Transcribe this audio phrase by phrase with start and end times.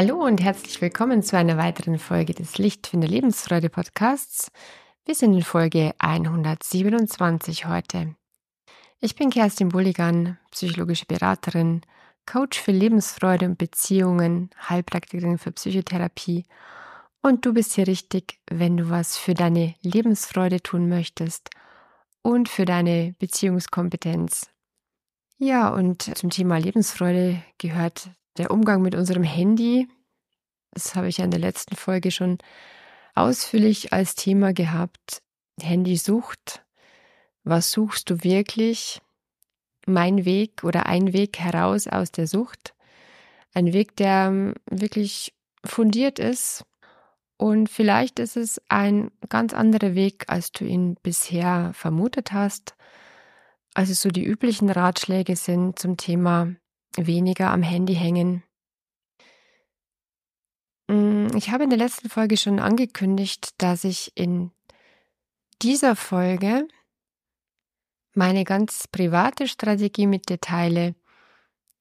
[0.00, 4.52] Hallo und herzlich willkommen zu einer weiteren Folge des Lichtfinde Lebensfreude Podcasts.
[5.04, 8.14] Wir sind in Folge 127 heute.
[9.00, 11.80] Ich bin Kerstin Bulligan, psychologische Beraterin,
[12.26, 16.44] Coach für Lebensfreude und Beziehungen, Heilpraktikerin für Psychotherapie
[17.20, 21.50] und du bist hier richtig, wenn du was für deine Lebensfreude tun möchtest
[22.22, 24.48] und für deine Beziehungskompetenz.
[25.38, 29.88] Ja, und zum Thema Lebensfreude gehört der Umgang mit unserem Handy.
[30.72, 32.38] Das habe ich ja in der letzten Folge schon
[33.14, 35.22] ausführlich als Thema gehabt.
[35.60, 36.64] Handysucht.
[37.44, 39.00] Was suchst du wirklich?
[39.86, 42.74] Mein Weg oder ein Weg heraus aus der Sucht.
[43.54, 46.64] Ein Weg, der wirklich fundiert ist,
[47.38, 52.74] und vielleicht ist es ein ganz anderer Weg, als du ihn bisher vermutet hast.
[53.74, 56.48] Also so die üblichen Ratschläge sind zum Thema
[56.96, 58.42] weniger am Handy hängen.
[60.88, 64.50] Mm, ich habe in der letzten Folge schon angekündigt, dass ich in
[65.62, 66.66] dieser Folge
[68.14, 70.94] meine ganz private Strategie mit dir teile,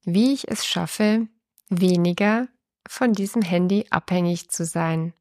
[0.03, 1.27] wie ich es schaffe,
[1.69, 2.47] weniger
[2.87, 5.13] von diesem Handy abhängig zu sein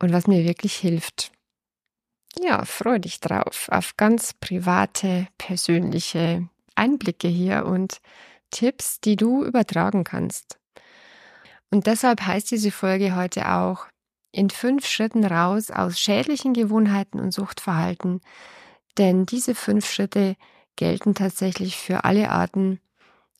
[0.00, 1.32] und was mir wirklich hilft.
[2.38, 8.00] Ja, freu dich drauf auf ganz private, persönliche Einblicke hier und
[8.50, 10.58] Tipps, die du übertragen kannst.
[11.70, 13.86] Und deshalb heißt diese Folge heute auch
[14.32, 18.20] in fünf Schritten raus aus schädlichen Gewohnheiten und Suchtverhalten,
[18.98, 20.36] denn diese fünf Schritte
[20.76, 22.80] gelten tatsächlich für alle Arten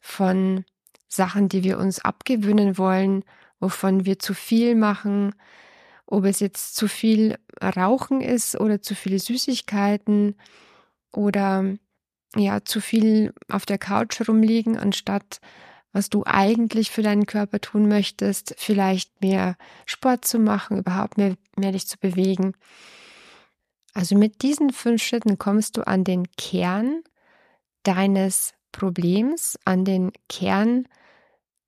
[0.01, 0.65] von
[1.09, 3.25] Sachen, die wir uns abgewöhnen wollen,
[3.61, 5.35] wovon wir zu viel machen,
[6.07, 10.37] ob es jetzt zu viel Rauchen ist oder zu viele Süßigkeiten
[11.13, 11.77] oder
[12.37, 15.41] ja, zu viel auf der Couch rumliegen, anstatt
[15.93, 21.37] was du eigentlich für deinen Körper tun möchtest, vielleicht mehr Sport zu machen, überhaupt mehr,
[21.57, 22.53] mehr dich zu bewegen.
[23.95, 27.03] Also mit diesen fünf Schritten kommst du an den Kern
[27.83, 30.87] deines Problems, an den Kern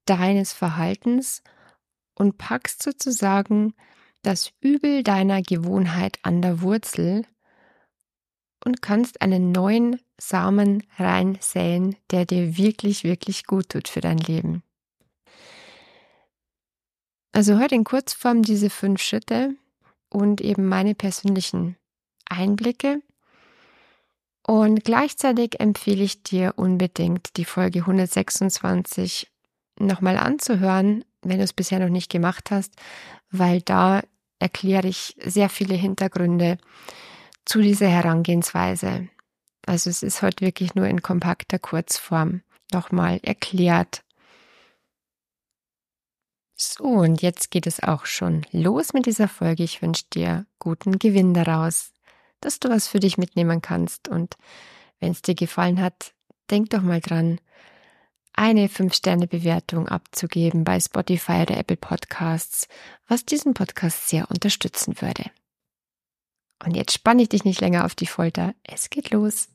[0.05, 1.43] deines Verhaltens
[2.15, 3.73] und packst sozusagen
[4.23, 7.25] das Übel deiner Gewohnheit an der Wurzel
[8.63, 14.63] und kannst einen neuen Samen reinsäen, der dir wirklich, wirklich gut tut für dein Leben.
[17.33, 19.55] Also heute in Kurzform diese fünf Schritte
[20.11, 21.77] und eben meine persönlichen
[22.29, 23.01] Einblicke.
[24.47, 29.31] Und gleichzeitig empfehle ich dir unbedingt die Folge 126
[29.79, 32.75] nochmal anzuhören, wenn du es bisher noch nicht gemacht hast,
[33.31, 34.03] weil da
[34.39, 36.59] erkläre ich sehr viele Hintergründe
[37.45, 39.09] zu dieser Herangehensweise.
[39.69, 42.41] Also es ist heute wirklich nur in kompakter Kurzform
[42.73, 44.03] nochmal erklärt.
[46.57, 49.65] So, und jetzt geht es auch schon los mit dieser Folge.
[49.65, 51.93] Ich wünsche dir guten Gewinn daraus,
[52.41, 54.09] dass du was für dich mitnehmen kannst.
[54.09, 54.39] Und
[55.01, 56.15] wenn es dir gefallen hat,
[56.51, 57.39] denk doch mal dran,
[58.33, 62.69] eine 5-Sterne-Bewertung abzugeben bei Spotify oder Apple Podcasts,
[63.07, 65.25] was diesen Podcast sehr unterstützen würde.
[66.65, 68.55] Und jetzt spanne ich dich nicht länger auf die Folter.
[68.65, 69.49] Es geht los.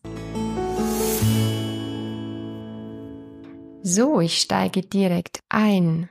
[3.82, 6.10] So, ich steige direkt ein.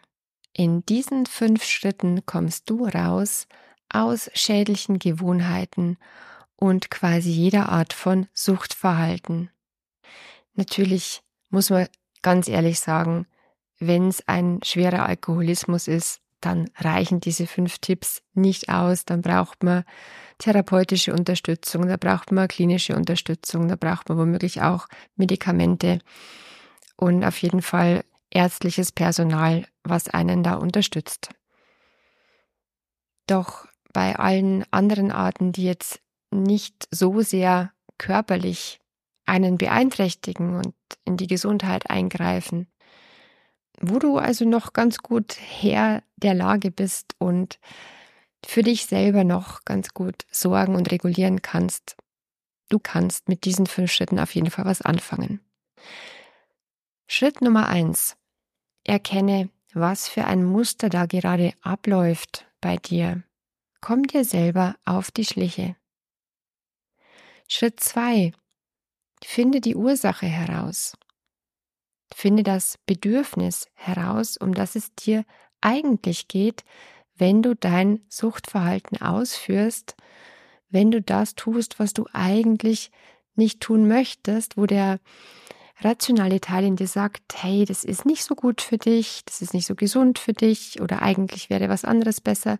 [0.52, 3.46] In diesen fünf Schritten kommst du raus
[3.88, 5.96] aus schädlichen Gewohnheiten
[6.56, 9.50] und quasi jeder Art von Suchtverhalten.
[10.54, 11.88] Natürlich muss man
[12.20, 13.26] ganz ehrlich sagen,
[13.78, 19.04] wenn es ein schwerer Alkoholismus ist, dann reichen diese fünf Tipps nicht aus.
[19.04, 19.84] Dann braucht man
[20.38, 26.00] therapeutische Unterstützung, da braucht man klinische Unterstützung, da braucht man womöglich auch Medikamente
[26.96, 31.30] und auf jeden Fall ärztliches Personal, was einen da unterstützt.
[33.26, 36.00] Doch bei allen anderen Arten, die jetzt
[36.30, 38.80] nicht so sehr körperlich
[39.26, 40.74] einen beeinträchtigen und
[41.04, 42.66] in die Gesundheit eingreifen.
[43.82, 47.58] Wo du also noch ganz gut Herr der Lage bist und
[48.44, 51.96] für dich selber noch ganz gut sorgen und regulieren kannst.
[52.68, 55.40] Du kannst mit diesen fünf Schritten auf jeden Fall was anfangen.
[57.06, 58.16] Schritt Nummer eins.
[58.84, 63.22] Erkenne, was für ein Muster da gerade abläuft bei dir.
[63.80, 65.76] Komm dir selber auf die Schliche.
[67.48, 68.32] Schritt zwei.
[69.24, 70.96] Finde die Ursache heraus.
[72.14, 75.24] Finde das Bedürfnis heraus, um das es dir
[75.60, 76.64] eigentlich geht,
[77.16, 79.96] wenn du dein Suchtverhalten ausführst,
[80.70, 82.90] wenn du das tust, was du eigentlich
[83.34, 84.98] nicht tun möchtest, wo der
[85.80, 89.54] rationale Teil in dir sagt, hey, das ist nicht so gut für dich, das ist
[89.54, 92.58] nicht so gesund für dich oder eigentlich wäre was anderes besser.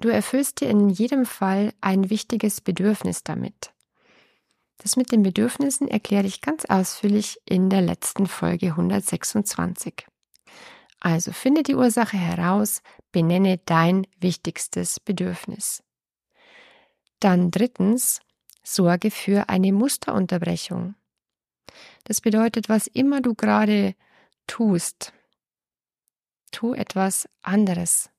[0.00, 3.73] Du erfüllst dir in jedem Fall ein wichtiges Bedürfnis damit.
[4.78, 10.06] Das mit den Bedürfnissen erkläre ich ganz ausführlich in der letzten Folge 126.
[11.00, 12.82] Also finde die Ursache heraus,
[13.12, 15.82] benenne dein wichtigstes Bedürfnis.
[17.20, 18.20] Dann drittens,
[18.62, 20.94] sorge für eine Musterunterbrechung.
[22.04, 23.94] Das bedeutet, was immer du gerade
[24.46, 25.12] tust,
[26.50, 28.10] tu etwas anderes.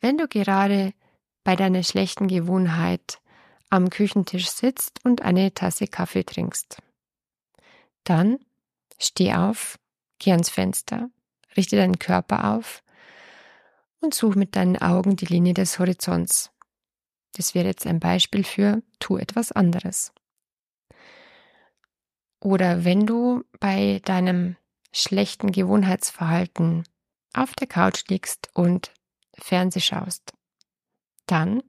[0.00, 0.92] Wenn du gerade
[1.44, 3.20] bei deiner schlechten Gewohnheit
[3.72, 6.82] am Küchentisch sitzt und eine Tasse Kaffee trinkst,
[8.04, 8.38] dann
[8.98, 9.78] steh auf,
[10.18, 11.08] geh ans Fenster,
[11.56, 12.82] richte deinen Körper auf
[14.00, 16.50] und such mit deinen Augen die Linie des Horizonts.
[17.34, 20.12] Das wäre jetzt ein Beispiel für tu etwas anderes.
[22.40, 24.56] Oder wenn du bei deinem
[24.92, 26.84] schlechten Gewohnheitsverhalten
[27.32, 28.92] auf der Couch liegst und
[29.38, 30.34] Fernseh schaust,
[31.24, 31.62] dann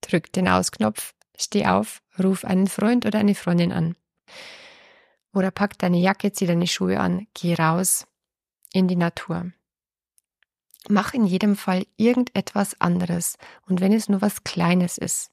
[0.00, 3.96] drück den Ausknopf, steh auf, ruf einen Freund oder eine Freundin an.
[5.32, 8.06] Oder pack deine Jacke, zieh deine Schuhe an, geh raus
[8.72, 9.52] in die Natur.
[10.88, 13.36] Mach in jedem Fall irgendetwas anderes
[13.66, 15.30] und wenn es nur was Kleines ist.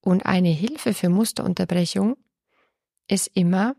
[0.00, 2.16] Und eine Hilfe für Musterunterbrechung
[3.08, 3.74] ist immer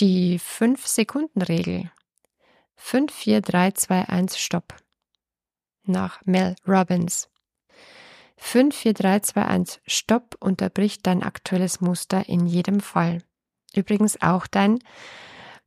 [0.00, 1.92] die 5-Sekunden-Regel.
[2.76, 4.74] 5, 4, 3, 2, 1, Stopp.
[5.84, 7.29] Nach Mel Robbins.
[8.42, 13.22] 5, 4, 3, 2, 1, Stopp unterbricht dein aktuelles Muster in jedem Fall.
[13.74, 14.80] Übrigens auch dein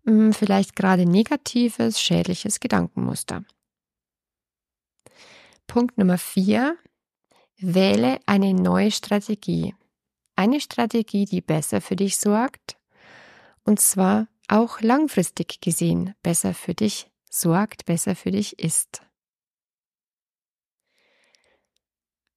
[0.03, 3.45] mh, hm, vielleicht gerade negatives, schädliches Gedankenmuster.
[5.67, 6.75] Punkt Nummer 4.
[7.57, 9.75] Wähle eine neue Strategie.
[10.35, 12.77] Eine Strategie, die besser für dich sorgt
[13.63, 19.03] und zwar auch langfristig gesehen besser für dich sorgt, besser für dich ist.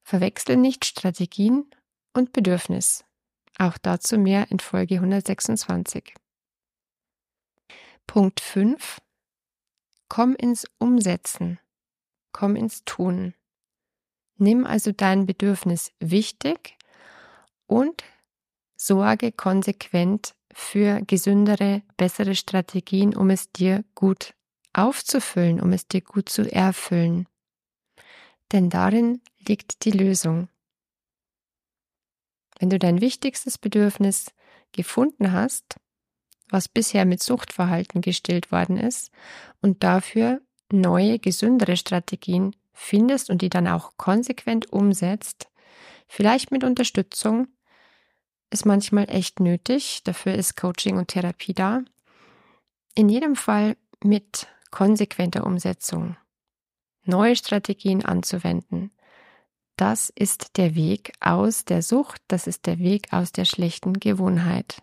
[0.06, 1.68] Verwechsel nicht Strategien
[2.12, 3.04] und Bedürfnis.
[3.58, 6.14] Auch dazu mehr in Folge 126.
[8.06, 9.00] Punkt 5.
[10.08, 11.58] Komm ins Umsetzen.
[12.30, 13.34] Komm ins Tun.
[14.36, 16.78] Nimm also dein Bedürfnis wichtig
[17.66, 18.04] und
[18.76, 24.34] sorge konsequent für gesündere, bessere Strategien, um es dir gut
[24.72, 27.26] aufzufüllen, um es dir gut zu erfüllen.
[28.52, 30.48] Denn darin liegt die Lösung.
[32.58, 34.32] Wenn du dein wichtigstes Bedürfnis
[34.72, 35.76] gefunden hast,
[36.48, 39.10] was bisher mit Suchtverhalten gestillt worden ist,
[39.60, 40.40] und dafür
[40.70, 45.48] neue, gesündere Strategien findest und die dann auch konsequent umsetzt,
[46.08, 47.48] vielleicht mit Unterstützung,
[48.50, 50.02] ist manchmal echt nötig.
[50.04, 51.82] Dafür ist Coaching und Therapie da.
[52.94, 56.16] In jedem Fall mit konsequenter Umsetzung.
[57.04, 58.92] Neue Strategien anzuwenden.
[59.76, 64.82] Das ist der Weg aus der Sucht, das ist der Weg aus der schlechten Gewohnheit.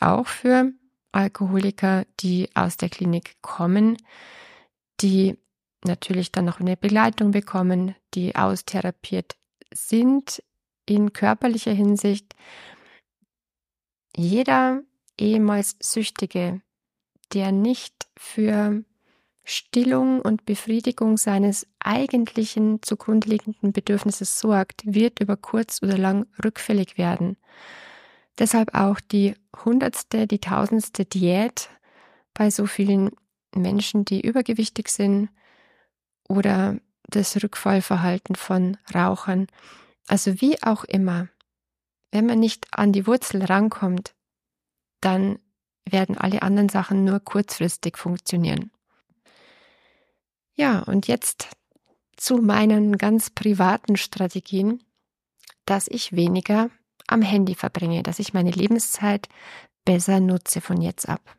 [0.00, 0.72] Auch für
[1.10, 3.96] Alkoholiker, die aus der Klinik kommen,
[5.00, 5.36] die
[5.84, 9.36] natürlich dann noch eine Begleitung bekommen, die austherapiert
[9.72, 10.42] sind
[10.84, 12.34] in körperlicher Hinsicht.
[14.16, 14.82] Jeder
[15.18, 16.60] ehemals Süchtige,
[17.32, 18.84] der nicht für
[19.48, 26.98] Stillung und Befriedigung seines eigentlichen zugrunde liegenden Bedürfnisses sorgt, wird über kurz oder lang rückfällig
[26.98, 27.36] werden.
[28.38, 29.34] Deshalb auch die
[29.64, 31.70] hundertste, die tausendste Diät
[32.34, 33.12] bei so vielen
[33.54, 35.30] Menschen, die übergewichtig sind
[36.28, 39.46] oder das Rückfallverhalten von Rauchern.
[40.08, 41.28] Also wie auch immer,
[42.10, 44.12] wenn man nicht an die Wurzel rankommt,
[45.00, 45.38] dann
[45.88, 48.72] werden alle anderen Sachen nur kurzfristig funktionieren.
[50.56, 51.48] Ja, und jetzt
[52.16, 54.82] zu meinen ganz privaten Strategien,
[55.66, 56.70] dass ich weniger
[57.06, 59.28] am Handy verbringe, dass ich meine Lebenszeit
[59.84, 61.36] besser nutze von jetzt ab.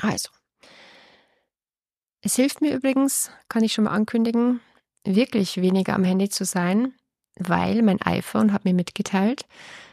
[0.00, 0.28] Also,
[2.20, 4.60] es hilft mir übrigens, kann ich schon mal ankündigen,
[5.04, 6.94] wirklich weniger am Handy zu sein,
[7.36, 9.46] weil mein iPhone hat mir mitgeteilt,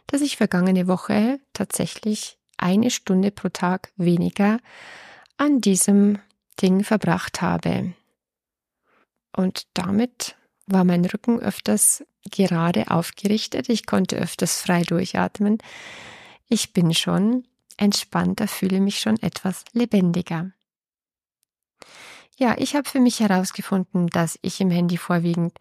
[0.08, 4.60] dass ich vergangene Woche tatsächlich eine Stunde pro Tag weniger
[5.38, 6.20] an diesem
[6.62, 7.94] Ding verbracht habe.
[9.36, 10.36] Und damit
[10.68, 13.70] war mein Rücken öfters gerade aufgerichtet.
[13.70, 15.58] Ich konnte öfters frei durchatmen.
[16.48, 17.46] Ich bin schon
[17.78, 20.52] entspannter, fühle mich schon etwas lebendiger.
[22.38, 25.58] Ja, ich habe für mich herausgefunden, dass ich im Handy vorwiegend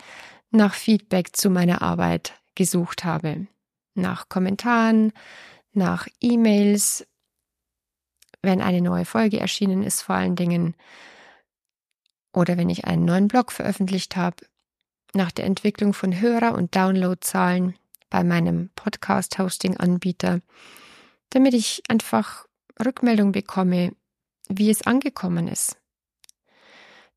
[0.51, 3.47] nach Feedback zu meiner Arbeit gesucht habe.
[3.95, 5.13] Nach Kommentaren,
[5.73, 7.07] nach E-Mails,
[8.43, 10.75] wenn eine neue Folge erschienen ist, vor allen Dingen,
[12.33, 14.37] oder wenn ich einen neuen Blog veröffentlicht habe,
[15.15, 17.75] nach der Entwicklung von Hörer- und Downloadzahlen
[18.11, 20.41] bei meinem Podcast-Hosting-Anbieter,
[21.31, 22.47] damit ich einfach
[22.85, 23.93] Rückmeldung bekomme,
[24.49, 25.77] wie es angekommen ist.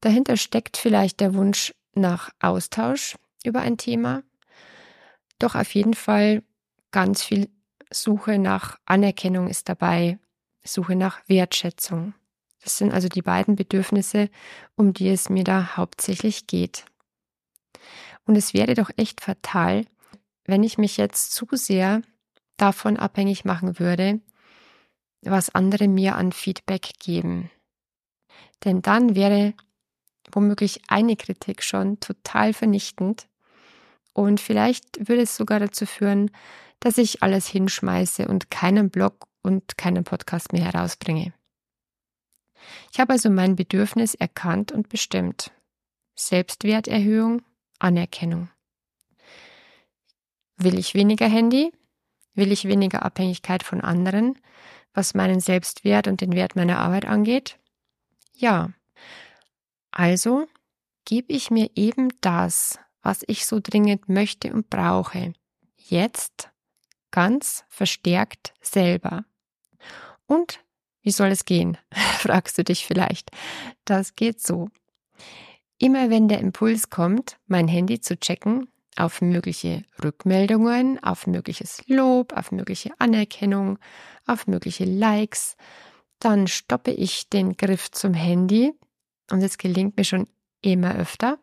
[0.01, 4.23] Dahinter steckt vielleicht der Wunsch nach Austausch über ein Thema,
[5.39, 6.43] doch auf jeden Fall
[6.91, 7.49] ganz viel
[7.91, 10.19] Suche nach Anerkennung ist dabei,
[10.63, 12.13] Suche nach Wertschätzung.
[12.63, 14.29] Das sind also die beiden Bedürfnisse,
[14.75, 16.85] um die es mir da hauptsächlich geht.
[18.25, 19.85] Und es wäre doch echt fatal,
[20.45, 22.01] wenn ich mich jetzt zu sehr
[22.57, 24.21] davon abhängig machen würde,
[25.21, 27.49] was andere mir an Feedback geben.
[28.63, 29.53] Denn dann wäre
[30.31, 33.27] womöglich eine Kritik schon total vernichtend
[34.13, 36.31] und vielleicht würde es sogar dazu führen,
[36.79, 41.33] dass ich alles hinschmeiße und keinen Blog und keinen Podcast mehr herausbringe.
[42.91, 45.51] Ich habe also mein Bedürfnis erkannt und bestimmt.
[46.15, 47.41] Selbstwerterhöhung,
[47.79, 48.49] Anerkennung.
[50.57, 51.71] Will ich weniger Handy?
[52.35, 54.39] Will ich weniger Abhängigkeit von anderen,
[54.93, 57.59] was meinen Selbstwert und den Wert meiner Arbeit angeht?
[58.33, 58.71] Ja.
[59.91, 60.47] Also
[61.05, 65.33] gebe ich mir eben das, was ich so dringend möchte und brauche,
[65.77, 66.49] jetzt
[67.11, 69.25] ganz verstärkt selber.
[70.25, 70.62] Und
[71.03, 71.77] wie soll es gehen?
[72.17, 73.29] fragst du dich vielleicht.
[73.85, 74.69] Das geht so.
[75.77, 82.33] Immer wenn der Impuls kommt, mein Handy zu checken, auf mögliche Rückmeldungen, auf mögliches Lob,
[82.33, 83.79] auf mögliche Anerkennung,
[84.25, 85.57] auf mögliche Likes,
[86.19, 88.71] dann stoppe ich den Griff zum Handy
[89.31, 90.27] und es gelingt mir schon
[90.61, 91.39] immer öfter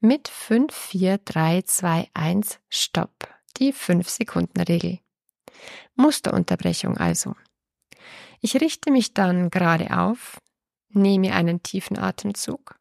[0.00, 3.28] mit 5, 4, 3, 2, 1, Stopp.
[3.58, 4.98] Die 5-Sekunden-Regel.
[5.94, 7.36] Musterunterbrechung also.
[8.44, 10.38] Ich richte mich dann gerade auf,
[10.90, 12.78] nehme einen tiefen Atemzug,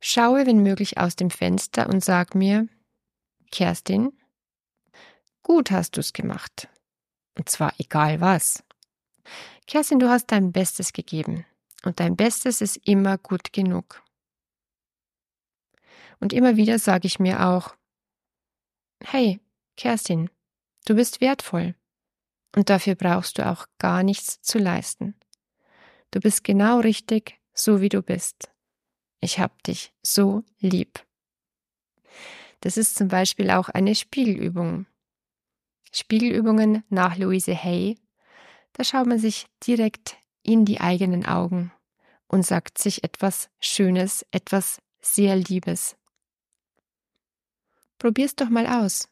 [0.00, 2.66] schaue wenn möglich aus dem Fenster und sag mir,
[3.52, 4.18] Kerstin,
[5.44, 6.66] gut hast du's gemacht.
[7.38, 8.64] Und zwar egal was.
[9.68, 11.46] Kerstin, du hast dein Bestes gegeben.
[11.84, 14.02] Und dein Bestes ist immer gut genug.
[16.18, 17.76] Und immer wieder sage ich mir auch,
[19.04, 19.38] hey,
[19.76, 20.30] Kerstin,
[20.84, 21.76] du bist wertvoll.
[22.54, 25.14] Und dafür brauchst du auch gar nichts zu leisten.
[26.10, 28.50] Du bist genau richtig, so wie du bist.
[29.20, 31.04] Ich hab dich so lieb.
[32.60, 34.86] Das ist zum Beispiel auch eine Spiegelübung.
[35.92, 37.98] Spiegelübungen nach Louise Hay.
[38.72, 41.72] Da schaut man sich direkt in die eigenen Augen
[42.28, 45.96] und sagt sich etwas Schönes, etwas sehr Liebes.
[47.98, 49.08] Probier's doch mal aus.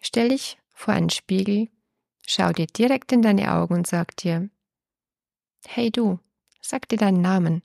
[0.00, 1.68] Stell dich vor einen Spiegel,
[2.26, 4.50] schau dir direkt in deine Augen und sag dir,
[5.66, 6.18] hey du,
[6.60, 7.62] sag dir deinen Namen.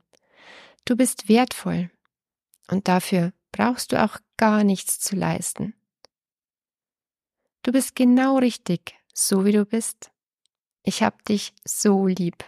[0.85, 1.89] Du bist wertvoll.
[2.69, 5.73] Und dafür brauchst du auch gar nichts zu leisten.
[7.63, 10.11] Du bist genau richtig, so wie du bist.
[10.83, 12.45] Ich hab dich so lieb.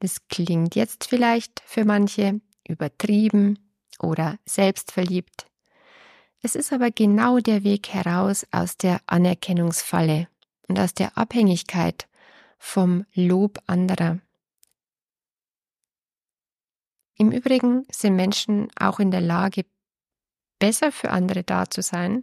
[0.00, 3.58] Das klingt jetzt vielleicht für manche übertrieben
[4.00, 5.46] oder selbstverliebt.
[6.44, 10.28] Es ist aber genau der Weg heraus aus der Anerkennungsfalle
[10.68, 12.06] und aus der Abhängigkeit
[12.58, 14.18] vom Lob anderer.
[17.16, 19.64] Im Übrigen sind Menschen auch in der Lage,
[20.58, 22.20] besser für andere da zu sein,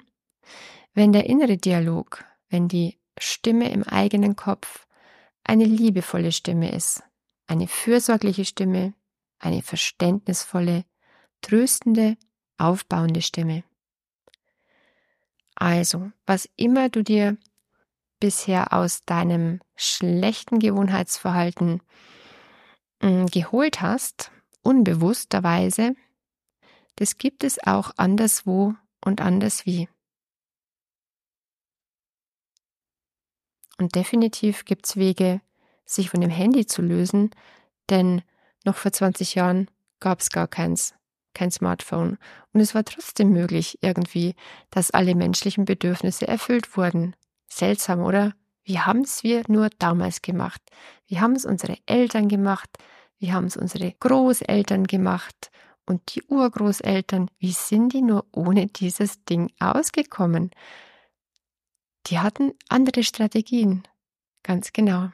[0.94, 4.86] wenn der innere Dialog, wenn die Stimme im eigenen Kopf
[5.44, 7.02] eine liebevolle Stimme ist,
[7.48, 8.94] eine fürsorgliche Stimme,
[9.40, 10.86] eine verständnisvolle,
[11.42, 12.18] tröstende,
[12.60, 13.64] aufbauende Stimme.
[15.62, 17.38] Also, was immer du dir
[18.20, 21.84] bisher aus deinem schlechten Gewohnheitsverhalten
[23.00, 24.32] hm, geholt hast,
[24.64, 25.94] unbewussterweise,
[26.96, 28.74] das gibt es auch anderswo
[29.06, 29.88] und anderswie.
[33.78, 35.42] Und definitiv gibt es Wege,
[35.86, 37.30] sich von dem Handy zu lösen,
[37.92, 38.24] denn
[38.66, 40.96] noch vor 20 Jahren gab es gar keins,
[41.34, 42.18] kein Smartphone.
[42.54, 44.36] Und es war trotzdem möglich irgendwie,
[44.70, 47.16] dass alle menschlichen Bedürfnisse erfüllt wurden.
[47.48, 48.34] Seltsam, oder?
[48.64, 50.62] Wie haben es wir nur damals gemacht?
[51.08, 52.70] Wie haben es unsere Eltern gemacht?
[53.18, 55.52] Wie haben es unsere Großeltern gemacht?
[55.86, 60.52] Und die Urgroßeltern, wie sind die nur ohne dieses Ding ausgekommen?
[62.08, 63.84] Die hatten andere Strategien.
[64.44, 65.10] Ganz genau.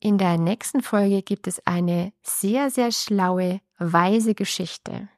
[0.00, 5.08] In der nächsten Folge gibt es eine sehr, sehr schlaue, weise Geschichte.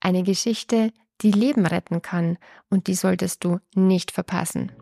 [0.00, 2.38] Eine Geschichte, die Leben retten kann
[2.70, 4.72] und die solltest du nicht verpassen.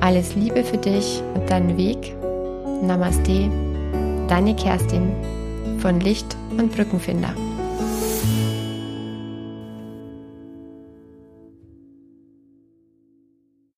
[0.00, 2.14] Alles Liebe für dich und deinen Weg.
[2.82, 3.50] Namaste,
[4.28, 5.12] deine Kerstin
[5.80, 7.34] von Licht und Brückenfinder.